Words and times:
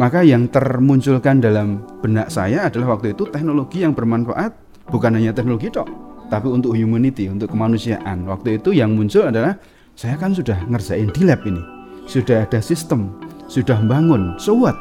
Maka 0.00 0.24
yang 0.24 0.48
termunculkan 0.48 1.44
dalam 1.44 1.84
benak 2.00 2.32
saya 2.32 2.72
adalah 2.72 2.96
waktu 2.96 3.12
itu 3.12 3.28
teknologi 3.28 3.84
yang 3.84 3.92
bermanfaat 3.92 4.48
bukan 4.88 5.12
hanya 5.12 5.36
teknologi 5.36 5.68
dok, 5.68 5.84
tapi 6.32 6.48
untuk 6.48 6.72
humanity, 6.72 7.28
untuk 7.28 7.52
kemanusiaan. 7.52 8.24
Waktu 8.24 8.64
itu 8.64 8.72
yang 8.72 8.96
muncul 8.96 9.28
adalah 9.28 9.60
saya 9.92 10.16
kan 10.16 10.32
sudah 10.32 10.56
ngerjain 10.72 11.12
di 11.12 11.20
lab 11.28 11.44
ini, 11.44 11.60
sudah 12.08 12.48
ada 12.48 12.64
sistem, 12.64 13.12
sudah 13.44 13.76
bangun, 13.84 14.40
so 14.40 14.56
what? 14.56 14.72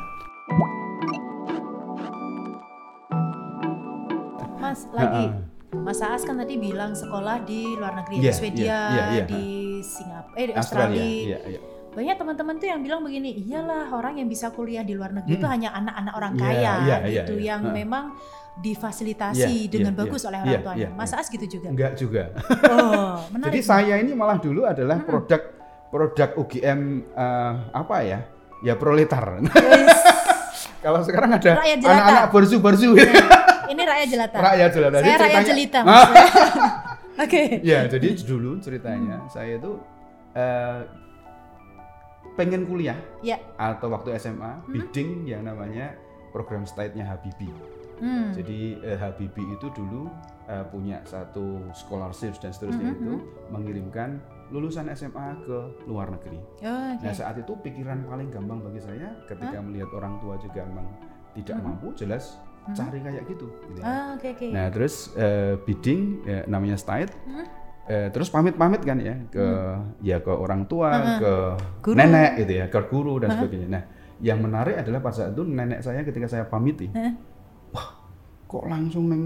Mas 4.55 4.87
lagi 4.95 5.35
Mas 5.83 5.99
Aas 5.99 6.23
kan 6.23 6.39
tadi 6.39 6.55
bilang 6.55 6.95
sekolah 6.95 7.43
di 7.43 7.75
luar 7.75 7.99
negeri 7.99 8.23
Iya, 8.23 8.31
di 8.31 8.39
Swedia, 8.39 8.63
iya, 8.63 8.79
iya, 8.87 9.03
iya. 9.11 9.25
di 9.27 9.43
Singapura, 9.83 10.39
eh 10.39 10.45
di 10.47 10.53
Australia. 10.55 11.03
Australia. 11.03 11.03
Iya, 11.03 11.39
iya. 11.43 11.78
Banyak 11.89 12.15
teman-teman 12.15 12.55
tuh 12.55 12.67
yang 12.67 12.79
bilang 12.79 13.01
begini, 13.01 13.33
iyalah 13.39 13.89
orang 13.89 14.15
yang 14.15 14.27
bisa 14.27 14.49
kuliah 14.49 14.81
di 14.81 14.93
luar 14.93 15.09
negeri 15.11 15.33
itu 15.33 15.43
Hmm. 15.43 15.53
hanya 15.53 15.69
anak-anak 15.73 16.13
orang 16.13 16.33
Iya, 16.33 16.39
kaya 16.39 16.59
iya, 16.59 16.73
iya, 16.79 16.97
gitu 17.19 17.33
iya. 17.35 17.45
yang 17.49 17.61
memang 17.67 18.13
difasilitasi 18.59 19.55
Iya, 19.65 19.71
dengan 19.71 19.93
bagus 19.95 20.21
oleh 20.23 20.37
orang 20.37 20.61
tuanya. 20.61 20.89
Mas. 20.93 21.11
Aas 21.11 21.27
gitu 21.27 21.45
juga. 21.49 21.67
Enggak 21.67 21.93
juga. 21.95 22.23
Oh, 22.63 23.23
menarik. 23.33 23.51
Jadi 23.51 23.59
saya 23.61 23.95
ini 23.97 24.11
malah 24.11 24.37
dulu 24.37 24.63
adalah 24.63 24.99
produk 24.99 25.41
produk 25.89 26.29
UGM 26.37 26.79
eh, 27.09 27.53
apa 27.71 27.95
ya? 28.01 28.19
Ya 28.59 28.75
proletar. 28.75 29.39
Yes. 29.41 29.99
Kalau 30.83 30.99
sekarang 31.01 31.31
ada 31.33 31.57
Rakyat 31.57 31.77
jelata. 31.77 31.93
anak-anak 31.93 32.25
bersu-bersu. 32.29 32.89
Ini 33.69 33.81
rakyat 33.85 34.07
jelata. 34.09 34.37
Rakyat 34.39 34.69
jelata. 34.71 34.95
Jadi 34.95 35.05
Saya 35.05 35.17
rakyat 35.19 35.43
ceritanya- 35.45 35.49
jelita. 35.51 35.79
Oke. 37.19 37.43
ya, 37.61 37.79
jadi 37.85 38.07
dulu 38.17 38.51
ceritanya 38.57 39.17
saya 39.27 39.59
itu 39.59 39.71
eh, 40.31 40.79
pengen 42.39 42.63
kuliah 42.63 42.95
Ya. 43.19 43.35
atau 43.59 43.91
waktu 43.91 44.15
SMA 44.15 44.63
bidding 44.65 45.27
yang 45.27 45.43
namanya 45.43 45.91
program 46.31 46.63
state-nya 46.63 47.03
Habibie. 47.03 47.51
Hmm. 47.99 48.31
Jadi 48.31 48.79
eh, 48.79 48.95
Habibie 48.95 49.43
itu 49.51 49.67
dulu 49.69 50.07
eh, 50.47 50.63
punya 50.65 51.03
satu 51.03 51.67
scholarship 51.75 52.39
dan 52.39 52.49
seterusnya 52.49 52.89
Mhm, 52.89 52.95
itu 52.95 53.13
mengirimkan 53.51 54.23
lulusan 54.49 54.87
SMA 54.89 55.35
ke 55.43 55.57
luar 55.83 56.07
negeri. 56.09 56.39
Oh, 56.63 56.95
oke. 56.95 57.03
Nah 57.03 57.11
saat 57.11 57.35
itu 57.37 57.53
pikiran 57.59 58.07
paling 58.07 58.31
gampang 58.31 58.63
bagi 58.63 58.79
saya 58.79 59.11
ketika 59.27 59.59
melihat 59.59 59.91
orang 59.91 60.15
tua 60.17 60.39
juga 60.39 60.63
memang 60.63 60.87
tidak 61.35 61.59
Mhm. 61.59 61.65
mampu 61.67 61.87
jelas 61.93 62.39
Mhm. 62.65 62.73
cari 62.73 62.99
kayak 62.99 63.23
gitu. 63.27 63.45
gitu 63.67 63.77
ya. 63.77 63.83
Ah, 63.83 64.07
oke 64.15 64.27
oke. 64.31 64.47
Nah 64.47 64.65
terus 64.69 64.95
eh, 65.13 65.59
bidding 65.59 66.01
ya, 66.23 66.39
namanya 66.47 66.77
state, 66.77 67.11
Mhm. 67.27 67.45
Eh, 67.89 68.07
terus 68.09 68.29
pamit-pamit 68.29 68.79
kan 68.79 69.01
ya 69.01 69.17
ke 69.27 69.45
ya 69.99 70.21
ke 70.21 70.29
orang 70.29 70.69
tua, 70.69 70.93
Mhm. 70.93 71.17
ke 71.17 71.31
Guru. 71.81 71.95
nenek 71.97 72.31
gitu 72.39 72.53
ya, 72.55 72.65
ke 72.69 72.79
guru 72.85 73.17
dan 73.17 73.29
Mhm. 73.29 73.35
sebagainya. 73.35 73.67
Nah 73.67 73.83
yang 74.19 74.39
menarik 74.39 74.77
adalah 74.77 74.99
pada 74.99 75.15
saat 75.17 75.31
itu 75.33 75.41
nenek 75.41 75.81
saya 75.81 76.03
ketika 76.03 76.27
saya 76.27 76.45
pamiti, 76.45 76.85
Hah? 76.91 77.11
kok 78.45 78.65
langsung 78.65 79.07
neng 79.07 79.23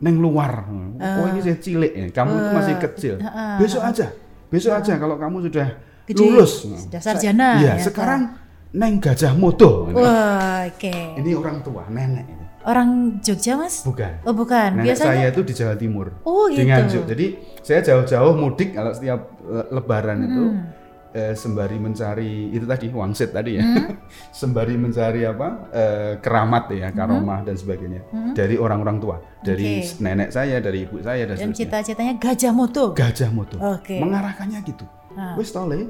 neng 0.00 0.16
luar, 0.16 0.64
oh 0.96 1.26
ini 1.28 1.38
saya 1.38 1.60
cilik 1.60 1.92
ya, 1.92 2.06
kamu 2.10 2.32
itu 2.32 2.48
masih 2.50 2.74
kecil, 2.80 3.14
Ah, 3.20 3.60
besok 3.60 3.84
aja, 3.84 4.06
besok 4.48 4.72
aja 4.72 4.96
kalau 4.96 5.14
kamu 5.14 5.44
sudah 5.44 5.68
Gede, 6.06 6.16
lulus, 6.16 6.64
sudah 6.64 6.96
Sa- 6.96 7.12
sarjana, 7.12 7.60
iya 7.60 7.76
ya, 7.76 7.84
sekarang 7.84 8.32
neng 8.72 8.96
gajah 8.96 9.36
modo, 9.36 9.92
Wah, 9.92 10.64
oke. 10.64 10.94
ini 11.20 11.36
orang 11.36 11.60
tua 11.60 11.84
nenek. 11.86 12.39
Orang 12.62 12.88
Jogja, 13.18 13.56
Mas? 13.56 13.80
bukan. 13.82 14.20
Oh, 14.20 14.32
bukan. 14.32 14.76
Nenek 14.76 14.92
Biasanya 14.92 15.12
saya 15.16 15.26
itu 15.28 15.40
di 15.40 15.52
Jawa 15.52 15.74
Timur. 15.74 16.12
Oh, 16.22 16.44
di 16.44 16.60
gitu. 16.60 16.68
Nganjuk. 16.68 17.04
Jadi 17.06 17.26
saya 17.58 17.80
jauh-jauh 17.82 18.34
mudik 18.34 18.72
kalau 18.72 18.92
setiap 18.92 19.16
le- 19.40 19.68
lebaran 19.72 20.18
itu 20.22 20.44
Hmm. 20.44 20.62
eh, 21.10 21.32
sembari 21.32 21.74
mencari 21.76 22.32
itu 22.48 22.62
tadi 22.62 22.86
wangsit 22.88 23.30
tadi 23.30 23.56
ya. 23.56 23.64
Hmm. 23.64 23.96
sembari 24.36 24.76
mencari 24.76 25.24
apa? 25.24 25.48
eh, 25.70 26.12
keramat 26.18 26.68
ya, 26.70 26.88
karomah 26.90 27.40
dan 27.40 27.54
sebagainya 27.54 28.04
dari 28.30 28.54
orang-orang 28.54 28.96
tua, 28.98 29.16
dari 29.40 29.80
Hmm. 29.80 29.88
Oke. 29.88 30.02
nenek 30.02 30.28
saya, 30.28 30.56
dari 30.60 30.84
ibu 30.84 31.00
saya 31.00 31.24
dan, 31.24 31.36
dan 31.38 31.50
cita-citanya 31.50 32.14
gajah 32.14 32.52
moto. 32.52 32.92
Gajah 32.92 33.30
moto. 33.30 33.56
Oke. 33.56 33.96
Mengarahkannya 33.96 34.60
gitu. 34.62 34.84
Ah. 35.10 35.32
Wes 35.34 35.48
tole, 35.48 35.88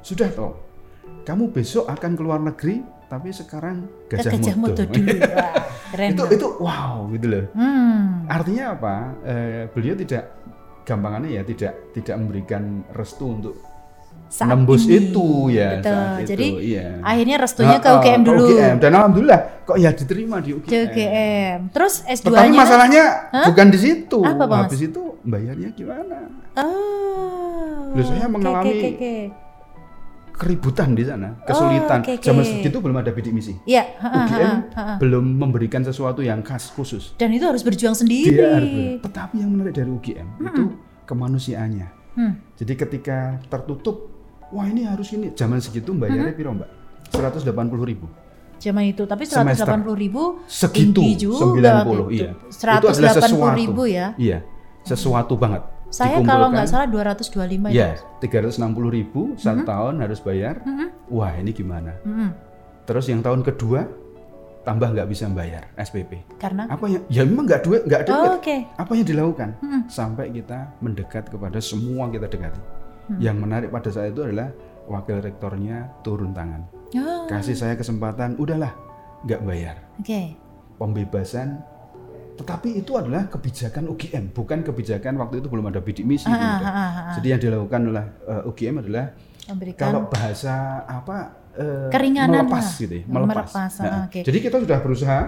sudah 0.00 0.28
toh. 0.28 0.54
Kamu 1.24 1.50
besok 1.50 1.88
akan 1.88 2.12
ke 2.12 2.22
luar 2.22 2.38
negeri, 2.38 2.78
tapi 3.06 3.32
sekarang 3.32 3.88
Ke 4.06 4.20
gajah, 4.20 4.30
gajah 4.30 4.54
moto 4.54 4.82
moto. 4.82 4.92
dulu. 4.92 5.10
Keren. 5.96 6.10
itu 6.12 6.20
dong. 6.20 6.30
itu 6.30 6.46
wow 6.60 6.94
gitu 7.08 7.26
loh. 7.26 7.44
Hmm. 7.50 8.28
Artinya 8.28 8.64
apa? 8.70 8.94
Eh, 9.24 9.62
beliau 9.70 9.96
tidak 9.96 10.22
gampangannya 10.84 11.30
ya 11.32 11.42
tidak 11.42 11.72
tidak 11.90 12.14
memberikan 12.14 12.62
restu 12.92 13.26
untuk 13.32 13.54
Saat 14.26 14.50
nembus 14.50 14.84
ini. 14.84 15.06
itu 15.06 15.26
ya. 15.48 15.78
Betul. 15.78 15.86
saat 15.88 16.18
itu, 16.18 16.28
Jadi 16.28 16.46
iya. 16.66 16.86
akhirnya 17.00 17.36
restunya 17.38 17.78
ke 17.78 17.86
Ah, 17.86 17.90
ah, 17.90 17.98
UGM 17.98 18.20
ke 18.20 18.26
dulu. 18.26 18.42
UGM. 18.44 18.74
Dan 18.76 18.90
alhamdulillah 18.92 19.40
kok 19.62 19.76
ya 19.76 19.90
diterima 19.90 20.36
di 20.38 20.50
UGM. 20.52 20.66
Ke 20.66 20.78
UGM. 20.84 21.58
Terus 21.70 21.94
S2-nya? 22.02 22.26
Tetapi 22.26 22.50
masalahnya 22.52 23.04
bukan 23.46 23.66
di 23.70 23.78
situ. 23.78 24.18
Apa? 24.20 24.44
Habis 24.62 24.80
itu 24.84 25.02
bayarnya 25.22 25.70
gimana? 25.72 26.26
Oh. 26.54 27.94
Loh, 27.94 28.04
saya 28.04 28.26
mengalami 28.26 28.66
oke, 28.66 28.76
oke, 28.76 28.90
oke. 28.92 29.14
Keributan 30.36 30.92
di 30.92 31.00
sana, 31.00 31.40
kesulitan. 31.48 32.04
oke, 32.04 32.20
oke. 32.20 32.24
Zaman 32.28 32.44
segitu 32.44 32.76
belum 32.84 33.00
ada 33.00 33.08
bidik 33.08 33.32
misi. 33.32 33.56
Iya, 33.64 33.96
ha, 33.96 34.04
ha, 34.04 34.16
UGM 34.20 34.44
ha, 34.44 34.52
ha, 34.76 34.82
ha. 34.84 34.94
belum 35.00 35.24
memberikan 35.24 35.80
sesuatu 35.80 36.20
yang 36.20 36.44
khas 36.44 36.68
khusus. 36.76 37.16
Dan 37.16 37.32
itu 37.32 37.48
harus 37.48 37.64
berjuang 37.64 37.96
sendiri. 37.96 38.36
Dia 38.36 38.60
harus 38.60 39.00
Tetapi 39.00 39.40
yang 39.40 39.48
menarik 39.48 39.72
dari 39.72 39.88
UGM 39.88 40.28
itu 40.44 40.64
kemanusiaannya. 41.08 41.88
Hmm. 42.20 42.32
Jadi 42.52 42.72
ketika 42.76 43.40
tertutup, 43.48 44.12
wah 44.52 44.68
ini 44.68 44.84
harus 44.84 45.08
ini. 45.16 45.32
Zaman 45.32 45.56
segitu 45.60 45.96
bayarnya 45.96 46.36
piro 46.36 46.52
mbak? 46.52 46.68
180 47.12 47.48
ribu. 47.88 48.06
Zaman 48.56 48.88
itu, 48.88 49.04
tapi 49.04 49.28
Semester. 49.28 49.68
180 49.68 49.92
ribu 50.00 50.40
Segitu, 50.48 50.96
tinggi 50.96 51.28
juga. 51.28 51.84
90 51.84 52.12
gitu. 52.12 52.24
iya. 52.24 52.30
180 52.48 53.60
ribu 53.60 53.82
ya. 53.84 54.06
Iya, 54.16 54.38
sesuatu 54.80 55.36
banget. 55.36 55.75
Saya 55.88 56.18
kalau 56.20 56.50
nggak 56.50 56.66
salah 56.66 56.86
225 56.90 57.70
Ya, 57.70 57.94
360 58.18 58.58
ribu 58.90 59.32
satu 59.38 59.62
tahun 59.62 60.02
harus 60.02 60.18
bayar. 60.20 60.60
Mhm. 60.66 61.08
Wah 61.08 61.32
ini 61.32 61.50
gimana? 61.50 61.94
Mm-mm. 62.02 62.30
Terus 62.84 63.06
yang 63.06 63.22
tahun 63.22 63.42
kedua 63.42 63.86
tambah 64.62 64.90
nggak 64.90 65.06
bisa 65.06 65.30
bayar 65.30 65.70
SPP. 65.78 66.26
Karena 66.36 66.66
Apa 66.66 66.90
yang? 66.90 67.02
Ya 67.06 67.22
memang 67.22 67.46
nggak 67.46 67.62
duit, 67.62 67.82
nggak 67.86 68.00
ada 68.02 68.10
Oh, 68.10 68.18
duit. 68.18 68.30
oke. 68.42 68.56
Apa 68.76 68.90
yang 68.92 69.06
dilakukan? 69.06 69.48
Mhm. 69.62 69.80
Sampai 69.86 70.34
kita 70.34 70.58
mendekat 70.78 71.30
kepada 71.30 71.58
semua 71.62 72.10
kita 72.10 72.26
dekati. 72.26 72.60
Hmm. 73.06 73.18
Yang 73.22 73.36
menarik 73.38 73.68
pada 73.70 73.86
saat 73.86 74.10
itu 74.10 74.26
adalah 74.26 74.50
wakil 74.90 75.22
rektornya 75.22 75.86
turun 76.02 76.34
tangan. 76.34 76.66
Oh, 76.98 77.26
Kasih 77.26 77.54
saya 77.54 77.74
kesempatan, 77.74 78.34
udahlah, 78.36 78.74
nggak 79.22 79.42
bayar. 79.46 79.76
Oke. 79.98 80.34
Pembebasan. 80.76 81.62
Tetapi 82.36 82.68
itu 82.76 82.92
adalah 82.94 83.26
kebijakan 83.26 83.88
UGM, 83.88 84.24
bukan 84.30 84.60
kebijakan 84.60 85.16
waktu 85.16 85.40
itu 85.40 85.48
belum 85.48 85.66
ada 85.66 85.80
bidik 85.80 86.04
misi. 86.04 86.24
Ah, 86.24 86.36
belum 86.36 86.52
ada. 86.52 86.66
ah, 86.66 86.70
ah, 86.70 86.90
ah. 86.92 87.14
Jadi 87.16 87.26
yang 87.26 87.40
dilakukan 87.40 87.80
oleh 87.86 88.04
eh, 88.22 88.42
UGM 88.44 88.76
adalah 88.78 89.06
Memberikan 89.46 89.80
kalau 89.80 90.00
bahasa 90.06 90.54
apa 90.82 91.16
eh, 91.54 91.88
Keringanan 91.88 92.44
melepas 92.44 92.66
lah. 92.66 92.76
gitu 92.76 92.94
ya, 92.94 93.04
melepas. 93.06 93.48
Melepas, 93.48 93.72
ah, 93.74 93.82
Nah, 93.82 94.00
oke. 94.04 94.20
Jadi 94.20 94.38
kita 94.38 94.56
sudah 94.58 94.78
berusaha, 94.78 95.20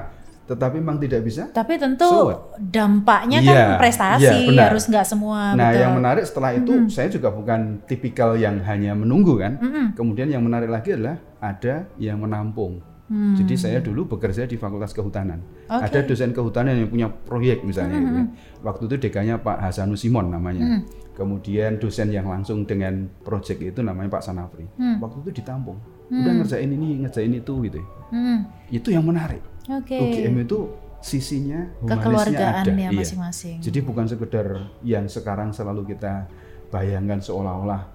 tetapi 0.45 0.77
memang 0.77 0.99
tidak 0.99 1.21
bisa. 1.23 1.43
tapi 1.49 1.77
tentu 1.77 2.05
So 2.05 2.53
dampaknya 2.59 3.39
Iya, 3.39 3.53
kan 3.53 3.69
prestasi 3.79 4.25
iya, 4.27 4.49
benar. 4.49 4.65
harus 4.69 4.85
nggak 4.85 5.07
semua 5.07 5.53
nah, 5.53 5.61
Ah, 5.61 5.71
betul. 5.71 5.81
yang 5.81 5.93
menarik 5.95 6.25
setelah 6.25 6.51
itu 6.53 6.73
saya 6.89 7.09
juga 7.09 7.29
bukan 7.29 7.61
tipikal 7.85 8.33
yang 8.35 8.61
hanya 8.63 8.93
menunggu 8.93 9.37
kan. 9.37 9.57
Mm-mm. 9.57 9.87
Kemudian 9.93 10.29
yang 10.29 10.41
menarik 10.41 10.69
lagi 10.69 10.93
adalah 10.93 11.17
ada 11.39 11.85
yang 11.97 12.17
menampung. 12.19 12.81
Hmm. 13.09 13.33
Jadi 13.35 13.55
saya 13.57 13.79
dulu 13.81 14.05
bekerja 14.05 14.45
di 14.45 14.55
Fakultas 14.55 14.93
Kehutanan. 14.93 15.41
Oke. 15.65 15.81
Ada 15.81 16.05
dosen 16.05 16.37
kehutanan 16.37 16.77
yang 16.77 16.93
punya 16.93 17.09
proyek 17.09 17.65
misalnya. 17.65 17.97
gitu 17.97 18.13
ya. 18.13 18.27
Waktu 18.61 18.83
itu 18.85 18.97
dekannya 19.09 19.41
Pak 19.41 19.59
Hasanus 19.65 20.05
Simon 20.05 20.29
namanya. 20.29 20.65
Hmm. 20.65 20.81
Kemudian 21.17 21.81
dosen 21.81 22.13
yang 22.13 22.29
langsung 22.29 22.69
dengan 22.69 23.09
proyek 23.25 23.75
itu 23.75 23.81
namanya 23.81 24.13
Pak 24.13 24.23
Sanafri. 24.23 24.69
Hmm. 24.77 25.01
Waktu 25.01 25.25
itu 25.25 25.41
ditampung. 25.41 25.81
Udah 26.09 26.33
ngerjain 26.37 26.69
ini, 26.69 27.01
ngerjain 27.01 27.33
itu 27.33 27.53
gitu. 27.65 27.81
ya. 27.81 27.87
Hmm. 28.13 28.39
Itu 28.69 28.88
yang 28.93 29.05
menarik. 29.05 29.41
Oke. 29.69 29.97
UGM 29.97 30.44
itu 30.44 30.69
sisinya 30.99 31.65
humanisnya 31.81 32.49
ada. 32.61 32.71
ya 32.75 32.91
Iya. 32.91 32.91
masing-masing. 32.93 33.56
Jadi 33.62 33.79
bukan 33.81 34.05
sekedar 34.05 34.47
yang 34.82 35.06
sekarang 35.06 35.55
selalu 35.55 35.97
kita 35.97 36.29
bayangkan 36.69 37.19
seolah-olah 37.19 37.88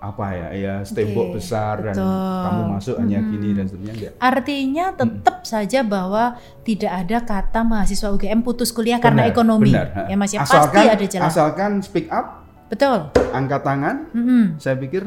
apa 0.00 0.26
ya 0.32 0.48
ya 0.56 0.74
tembok 0.82 1.28
Oke, 1.28 1.34
besar 1.36 1.84
dan 1.84 1.92
betul. 1.92 2.08
Hmm. 2.08 2.40
kamu 2.42 2.62
masuk 2.72 2.96
hanya 2.96 3.18
gini 3.20 3.48
dan 3.52 3.64
seterusnya 3.68 3.92
enggak. 3.92 4.12
Artinya 4.16 4.84
tetap 4.92 5.36
saja 5.44 5.80
bahwa 5.84 6.24
tidak 6.64 6.92
ada 6.96 7.18
kata 7.20 7.60
mahasiswa 7.60 8.08
UGM 8.08 8.40
putus 8.40 8.72
kuliah 8.72 8.96
karena 8.96 9.28
Benar, 9.28 9.32
ekonomi. 9.36 9.68
benar. 9.68 10.08
Ya 10.08 10.16
Mas 10.16 10.32
ya 10.32 10.40
asalkan, 10.40 10.72
pasti 10.72 10.88
ada 10.88 11.04
jalan. 11.04 11.28
Asalkan 11.28 11.70
speak 11.80 12.08
up, 12.08 12.48
Betul. 12.66 13.12
angkat 13.30 13.60
tangan, 13.60 13.96
Mm-mm. 14.10 14.44
saya 14.56 14.74
pikir 14.74 15.04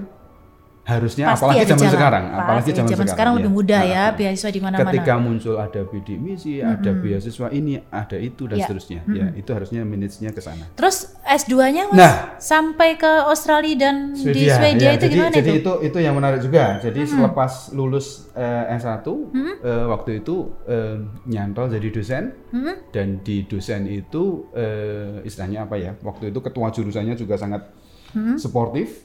harusnya 0.84 1.31
Pasti 1.31 1.48
apalagi 1.48 1.63
zaman 1.63 1.80
jalan. 1.80 1.94
sekarang, 1.96 2.24
Pasti. 2.28 2.39
apalagi 2.44 2.69
zaman, 2.75 3.07
sekarang, 3.07 3.34
lebih 3.39 3.48
ya. 3.48 3.56
mudah 3.56 3.81
ya, 3.81 4.04
nah. 4.04 4.07
beasiswa 4.13 4.50
di 4.51 4.60
mana-mana. 4.60 4.84
Ketika 4.92 5.13
muncul 5.16 5.56
ada 5.56 5.81
bidik 5.88 6.19
misi, 6.19 6.60
ada 6.60 6.92
beasiswa 6.92 7.48
ini, 7.50 7.80
ada 7.88 8.18
itu 8.19 8.44
dan 8.46 8.60
Ya. 8.60 8.68
seterusnya. 8.68 9.00
Ya, 9.07 9.31
itu 9.31 9.48
harusnya 9.50 9.80
manage-nya 9.81 10.36
ke 10.36 10.44
sana. 10.44 10.68
Terus 10.75 11.12
S2-nya 11.34 11.90
Mas 11.90 11.98
Nah. 11.98 12.16
sampai 12.38 12.94
ke 12.94 13.10
Australia 13.26 13.74
dan 13.80 14.14
di 14.14 14.22
Swedia, 14.22 14.54
Swedia 14.54 14.86
ya. 14.86 14.92
itu 14.94 15.02
jadi, 15.04 15.16
gimana 15.16 15.34
jadi 15.34 15.52
itu? 15.52 15.60
itu 15.60 15.74
itu 15.84 15.98
yang 15.98 16.14
menarik 16.14 16.40
juga. 16.40 16.78
Jadi 16.78 17.02
selepas 17.04 17.52
lulus 17.72 18.30
eh, 18.32 18.78
S1 18.78 19.02
Hmm? 19.04 19.54
eh, 19.58 19.86
waktu 19.88 20.22
itu 20.22 20.36
eh, 20.64 20.96
nyantol 21.26 21.68
jadi 21.68 21.88
dosen 21.90 22.24
Hmm? 22.50 22.76
dan 22.90 23.20
di 23.20 23.44
dosen 23.44 23.86
itu 23.86 24.46
eh, 24.54 25.24
istilahnya 25.24 25.66
apa 25.66 25.76
ya? 25.76 25.98
Waktu 25.98 26.30
itu 26.30 26.40
ketua 26.40 26.70
jurusannya 26.70 27.16
juga 27.16 27.34
sangat 27.36 27.66
Hmm? 28.12 28.38
suportif. 28.38 29.02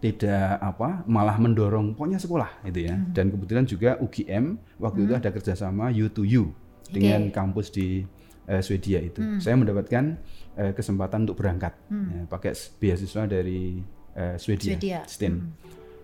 Tidak 0.00 0.58
apa, 0.58 1.06
malah 1.06 1.36
mendorong 1.36 1.94
pokoknya 1.94 2.18
sekolah 2.18 2.64
itu 2.64 2.82
ya. 2.82 2.96
Hmm. 2.96 3.12
Dan 3.12 3.30
kebetulan 3.30 3.64
juga 3.64 3.94
UGM 3.96 4.44
waktu 4.76 5.06
itu 5.06 5.12
ada 5.12 5.30
kerjasama 5.30 5.92
U2U 5.92 6.50
dengan 6.88 7.30
kampus 7.30 7.70
di 7.70 8.02
eh, 8.44 8.60
Swedia 8.60 8.98
itu. 8.98 9.18
Hmm. 9.18 9.38
Saya 9.38 9.54
mendapatkan 9.54 10.04
eh, 10.52 10.72
kesempatan 10.72 11.24
untuk 11.24 11.36
berangkat 11.36 11.72
ya, 11.88 12.26
pakai 12.26 12.50
beasiswa 12.76 13.22
dari 13.24 13.80
eh, 14.12 14.36
Swedia, 14.36 14.72
Swedia. 14.72 15.00
STIN. 15.04 15.34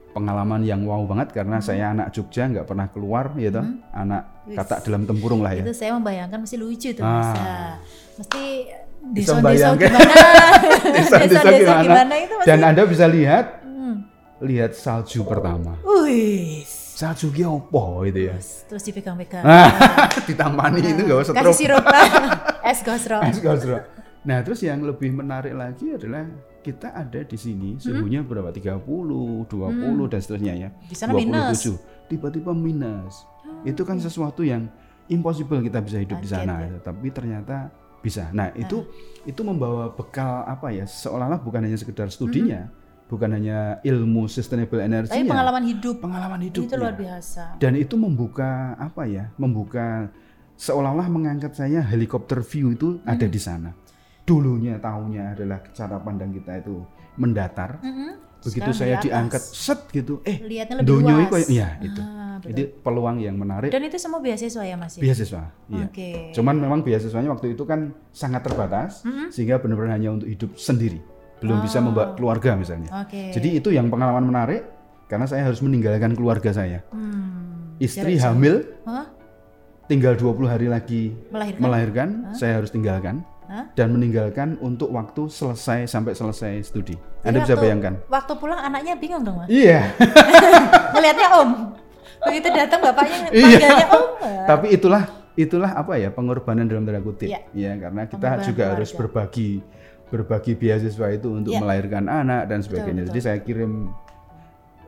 Pengalaman 0.08 0.62
yang 0.62 0.82
wow 0.82 1.04
banget 1.04 1.30
karena 1.32 1.56
Hmm. 1.56 1.66
saya 1.66 1.84
anak 1.90 2.10
Jogja 2.10 2.48
nggak 2.48 2.64
pernah 2.64 2.88
keluar 2.88 3.36
ya 3.36 3.50
toh. 3.50 3.62
anak 3.92 4.22
kata 4.48 4.80
dalam 4.82 5.04
tempurung 5.04 5.40
lah 5.40 5.52
ya. 5.52 5.62
Itu 5.62 5.72
saya 5.72 5.92
membayangkan 5.92 6.38
mesti 6.40 6.56
lucu 6.56 6.90
tuh 6.90 7.02
Ah. 7.02 7.36
Ya. 7.36 7.60
Mesti 8.16 8.42
desa-desa 9.10 9.68
gimana? 9.76 9.98
Desa-desa 10.96 11.48
gimana? 11.54 11.82
gimana 11.84 12.14
itu 12.16 12.34
masih 12.34 12.48
Dan 12.48 12.60
Anda 12.62 12.82
bisa 12.84 13.06
lihat 13.06 13.46
Hmm. 13.62 13.96
lihat 14.40 14.72
salju 14.72 15.22
pertama. 15.22 15.76
Wih. 15.84 16.64
Salju 16.98 17.30
ki 17.30 17.46
opo 17.46 18.02
itu 18.02 18.26
ya. 18.26 18.34
Terus 18.42 18.82
dipegang-pegang. 18.90 19.46
Ah, 19.46 19.70
ditampani 20.26 20.82
itu 20.82 21.06
nggak 21.06 21.30
usah 21.30 21.34
Kasih 21.38 21.54
sirup. 21.54 21.86
Es 22.66 22.82
gosro. 22.82 23.22
Es 23.22 23.38
gosro. 23.38 23.78
Nah, 24.26 24.42
terus 24.42 24.66
yang 24.66 24.82
lebih 24.82 25.14
menarik 25.14 25.54
lagi 25.54 25.94
adalah 25.94 26.26
kita 26.58 26.90
ada 26.90 27.22
di 27.22 27.38
sini 27.38 27.78
suhunya 27.78 28.26
berapa? 28.26 28.50
30, 28.50 28.82
20 28.82 29.46
dan 30.10 30.18
seterusnya 30.18 30.54
ya. 30.58 30.68
Di 30.90 30.96
sana 30.98 31.14
minus. 31.14 31.70
27. 31.70 32.10
Tiba-tiba 32.10 32.50
minus. 32.50 33.22
Itu 33.62 33.86
kan 33.86 34.02
sesuatu 34.02 34.42
yang 34.42 34.66
impossible 35.06 35.62
kita 35.62 35.78
bisa 35.78 36.02
hidup 36.02 36.18
di 36.18 36.26
sana, 36.26 36.66
ya. 36.66 36.82
tapi 36.82 37.14
ternyata 37.14 37.70
bisa. 38.02 38.26
Nah, 38.34 38.50
itu 38.58 38.90
itu 39.22 39.38
membawa 39.46 39.94
bekal 39.94 40.42
apa 40.50 40.74
ya? 40.74 40.82
Seolah-olah 40.82 41.46
bukan 41.46 41.62
hanya 41.62 41.78
sekedar 41.78 42.10
studinya, 42.10 42.66
bukan 43.08 43.30
hanya 43.32 43.58
ilmu 43.82 44.24
sustainable 44.26 44.78
energy 44.78 45.08
Tapi 45.10 45.24
pengalaman 45.24 45.64
hidup 45.64 45.96
pengalaman 45.98 46.40
hidup 46.42 46.62
itu 46.62 46.76
luar 46.76 46.92
biasa. 46.94 47.56
dan 47.56 47.72
itu 47.74 47.96
membuka 47.96 48.50
apa 48.76 49.02
ya 49.04 49.32
membuka 49.34 50.12
seolah-olah 50.54 51.08
mengangkat 51.08 51.52
saya 51.52 51.80
helikopter 51.82 52.40
view 52.42 52.70
itu 52.70 53.00
ada 53.02 53.24
Hmm. 53.24 53.32
di 53.32 53.40
sana 53.40 53.70
dulunya 54.22 54.76
tahunya 54.76 55.34
adalah 55.34 55.64
cara 55.70 55.96
pandang 55.96 56.30
kita 56.30 56.58
itu 56.58 56.84
mendatar 57.16 57.80
Mhm. 57.80 58.10
begitu 58.38 58.70
Sekarang 58.70 58.76
saya 58.76 58.94
di 58.96 59.08
diangkat 59.08 59.42
set 59.42 59.80
gitu 59.88 60.20
eh 60.22 60.38
Lihatnya 60.38 60.74
lebih 60.78 60.88
dunia 60.94 61.14
luas. 61.18 61.30
kok 61.32 61.40
ya 61.48 61.68
itu 61.80 62.00
Ah, 62.00 62.36
betul. 62.36 62.48
jadi 62.52 62.62
peluang 62.76 63.16
yang 63.18 63.34
menarik 63.34 63.66
Dan 63.68 63.82
itu 63.82 63.96
semua 63.96 64.20
beasiswa 64.20 64.62
ya 64.62 64.76
Mas? 64.76 64.94
ya? 64.94 65.00
beasiswa 65.00 65.42
iya 65.66 65.86
Oke. 65.86 66.10
cuman 66.30 66.54
memang 66.54 66.80
beasiswanya 66.82 67.30
waktu 67.30 67.56
itu 67.56 67.64
kan 67.64 67.80
sangat 68.10 68.44
terbatas 68.44 69.02
Mhm. 69.02 69.32
sehingga 69.32 69.56
benar-benar 69.56 69.96
hanya 69.96 70.12
untuk 70.12 70.28
hidup 70.28 70.54
sendiri 70.54 71.00
belum 71.38 71.58
bisa 71.60 71.78
membawa 71.78 72.12
keluarga 72.12 72.54
misalnya 72.54 72.90
Oke. 72.98 73.30
jadi 73.30 73.48
itu 73.54 73.68
yang 73.68 73.86
pengalaman 73.86 74.24
menarik 74.24 74.66
karena 75.06 75.24
saya 75.24 75.42
harus 75.42 75.58
meninggalkan 75.58 76.12
keluarga 76.12 76.50
saya 76.50 76.82
Hmm. 76.88 77.74
istri 77.78 78.14
Jarak 78.14 78.24
hamil 78.28 78.54
Hah? 78.84 79.06
tinggal 79.84 80.14
20 80.14 80.44
hari 80.44 80.66
lagi 80.66 81.16
Melahirkan? 81.28 81.60
melahirkan, 81.60 82.08
saya 82.32 82.58
harus 82.58 82.68
tinggalkan 82.68 83.24
Hah? 83.44 83.72
dan 83.72 83.88
meninggalkan 83.90 84.58
untuk 84.58 84.90
waktu 84.90 85.26
selesai 85.26 85.86
sampai 85.86 86.12
selesai 86.12 86.60
studi. 86.62 86.92
Jadi 86.92 87.24
Anda 87.24 87.38
bisa 87.40 87.48
waktu- 87.50 87.64
bayangkan? 87.64 87.94
Waktu 88.04 88.32
pulang 88.36 88.60
anaknya 88.60 88.94
bingung 88.94 89.24
dong 89.24 89.40
Mas? 89.40 89.48
Iya, 89.48 89.88
Ngelihatnya 90.92 91.28
Om. 91.34 91.50
Begitu 92.20 92.46
datang 92.50 92.80
bapaknya 92.82 93.16
Iya. 93.30 93.68
Om. 93.88 94.04
tapi 94.50 94.66
itulah 94.70 95.02
itulah 95.32 95.70
apa 95.72 95.94
ya 95.94 96.10
pengorbanan 96.10 96.66
dalam 96.66 96.82
tanda 96.82 97.00
kutip. 97.00 97.24
Iya. 97.24 97.40
Ya, 97.50 97.72
karena 97.78 98.04
kita 98.04 98.18
Pengorbanan 98.20 98.44
juga 98.44 98.64
harus 98.68 98.90
berbagi 98.92 99.50
berbagi 100.08 100.52
beasiswa 100.52 101.06
itu 101.08 101.28
untuk 101.30 101.52
Iya. 101.52 101.60
melahirkan 101.60 102.04
anak 102.04 102.46
dan 102.46 102.60
sebagainya. 102.60 103.02
betul. 103.02 103.10
Jadi 103.10 103.20
saya 103.20 103.38
kirim 103.38 103.72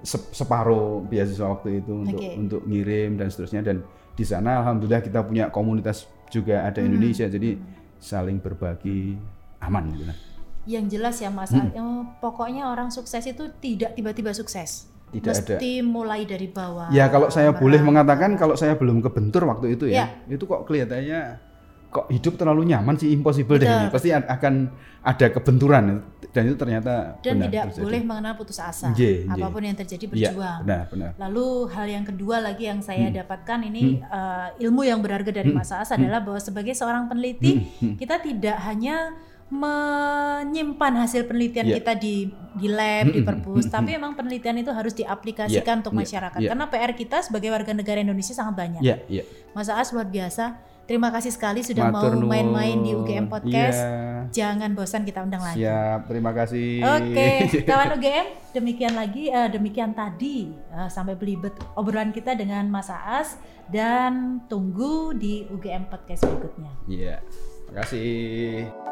se- 0.00 0.32
separuh 0.32 1.04
beasiswa 1.04 1.46
waktu 1.46 1.80
itu 1.80 1.92
untuk 1.94 2.18
Oke. 2.18 2.30
untuk 2.34 2.62
ngirim 2.64 3.14
dan 3.14 3.28
seterusnya 3.28 3.60
dan 3.62 3.76
di 4.10 4.24
sana 4.24 4.60
alhamdulillah 4.60 5.00
kita 5.00 5.20
punya 5.20 5.48
komunitas 5.48 6.04
juga 6.28 6.62
ada 6.62 6.78
Hmm. 6.78 6.88
Indonesia 6.88 7.26
jadi 7.26 7.60
saling 7.96 8.38
berbagi 8.38 9.20
aman 9.60 9.84
gitu. 9.90 10.04
nah. 10.04 10.16
Yang 10.62 10.84
jelas 10.90 11.16
ya 11.18 11.28
Mas, 11.28 11.50
Hmm. 11.50 11.68
eh, 11.68 11.82
pokoknya 12.18 12.68
orang 12.68 12.88
sukses 12.88 13.20
itu 13.22 13.48
tidak 13.60 13.92
tiba-tiba 13.92 14.30
sukses. 14.30 14.88
Tidak 15.10 15.26
Mesti 15.26 15.82
mulai 15.82 16.22
dari 16.22 16.46
bawah. 16.46 16.86
Ya 16.88 17.10
kalau 17.10 17.26
saya 17.28 17.50
boleh 17.50 17.76
Merangkak. 17.76 17.88
mengatakan 18.06 18.30
kalau 18.38 18.54
saya 18.54 18.78
belum 18.78 19.02
kebentur 19.02 19.42
waktu 19.44 19.74
itu 19.74 19.84
Iya. 19.84 20.06
ya, 20.22 20.30
itu 20.30 20.46
kok 20.46 20.64
kelihatannya 20.64 21.49
kok 21.90 22.06
hidup 22.06 22.38
terlalu 22.38 22.70
nyaman 22.70 22.94
sih 22.94 23.10
impossible 23.10 23.58
deh 23.58 23.66
Betul. 23.66 23.82
ini. 23.82 23.86
Pasti 23.90 24.08
akan 24.10 24.54
ada 25.00 25.26
kebenturan 25.28 25.84
dan 26.30 26.42
itu 26.44 26.54
ternyata 26.54 27.18
dan 27.18 27.34
benar 27.34 27.48
tidak 27.48 27.64
terjadi. 27.68 27.82
boleh 27.82 28.00
mengenal 28.06 28.32
putus 28.34 28.58
asa. 28.58 28.94
Apa 29.26 29.46
pun 29.48 29.58
yang 29.60 29.74
terjadi 29.74 30.04
Iya, 30.06 30.30
berjuang. 30.30 30.60
benar, 30.62 30.84
benar. 30.86 31.10
Lalu 31.18 31.46
hal 31.68 31.86
yang 31.88 32.04
kedua 32.04 32.36
lagi 32.38 32.64
yang 32.64 32.78
saya 32.78 33.06
Hmm. 33.06 33.16
dapatkan 33.16 33.58
ini 33.64 33.82
eh, 33.98 34.48
ilmu 34.60 34.82
yang 34.82 35.00
berharga 35.00 35.30
dari 35.32 35.50
Mas 35.50 35.68
Aas 35.68 35.90
adalah 35.90 36.20
bahwa 36.20 36.38
sebagai 36.38 36.72
seorang 36.72 37.04
peneliti 37.04 37.66
Hmm, 37.76 37.96
kita 37.96 38.18
tidak 38.18 38.54
hanya 38.62 39.10
menyimpan 39.50 40.92
hasil 40.96 41.26
penelitian 41.26 41.66
Iya. 41.66 41.76
kita 41.76 41.92
di 41.96 42.14
di 42.52 42.66
lab, 42.66 43.06
di 43.08 43.18
Hmm, 43.18 43.26
perpus, 43.26 43.64
hmm, 43.64 43.72
tapi 43.72 43.94
memang 43.94 44.14
penelitian 44.14 44.58
itu 44.58 44.70
harus 44.70 44.90
diaplikasikan 44.92 45.74
Iya, 45.76 45.80
untuk 45.80 45.92
iya, 45.92 46.00
masyarakat. 46.00 46.38
iya. 46.38 46.48
Karena 46.48 46.66
PR 46.66 46.92
kita 46.92 47.16
sebagai 47.20 47.46
warga 47.48 47.70
negara 47.70 47.98
Indonesia 47.98 48.30
sangat 48.30 48.54
banyak. 48.56 48.82
Iya, 48.82 48.96
iya. 49.06 49.22
Mas 49.50 49.66
Aas 49.66 49.90
luar 49.90 50.06
biasa. 50.06 50.58
Terima 50.90 51.14
kasih 51.14 51.30
sekali 51.30 51.62
sudah 51.62 51.86
Matur 51.86 52.18
mau 52.18 52.34
main-main 52.34 52.74
di 52.82 52.98
UGM 52.98 53.30
Podcast. 53.30 53.78
Iya. 53.78 54.26
Jangan 54.34 54.74
bosan 54.74 55.06
kita 55.06 55.22
undang 55.22 55.38
lagi. 55.38 55.62
Siap, 55.62 56.10
terima 56.10 56.34
kasih. 56.34 56.82
Oke, 56.82 57.30
kawan 57.70 57.94
UGM, 57.94 58.26
demikian 58.50 58.98
lagi, 58.98 59.30
eh, 59.30 59.46
demikian 59.54 59.94
tadi 59.94 60.50
eh, 60.50 60.90
sampai 60.90 61.14
belibet 61.14 61.54
obrolan 61.78 62.10
kita 62.10 62.34
dengan 62.34 62.66
Mas 62.66 62.90
Aas 62.90 63.38
dan 63.70 64.42
tunggu 64.50 65.14
di 65.14 65.46
UGM 65.46 65.86
podcast 65.86 66.26
berikutnya. 66.26 66.74
Iya. 66.90 67.22
Terima 67.70 67.86
kasih. 67.86 68.89